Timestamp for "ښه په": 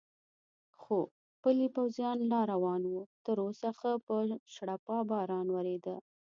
3.79-4.15